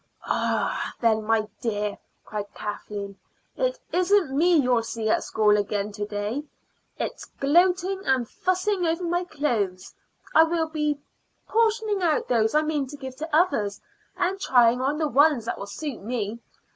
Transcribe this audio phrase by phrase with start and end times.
[0.27, 3.19] "Arrah, then, my dear!" cried Kathleen,
[3.55, 6.41] "it isn't me you'll see at school again to day.
[6.97, 9.93] It's gloating and fussing over my clothes
[10.33, 10.99] I will be
[11.47, 13.79] portioning out those I mean to give to others,
[14.17, 16.39] and trying on the ones that will suit me.